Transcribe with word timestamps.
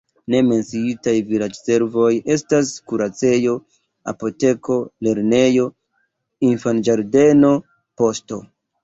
Ne 0.33 0.37
menciitaj 0.45 1.11
vilaĝservoj 1.25 2.07
estas 2.35 2.71
kuracejo, 2.91 3.53
apoteko, 4.13 4.79
lernejo, 5.09 5.67
infanĝardeno, 6.49 7.53
poŝto. 8.03 8.41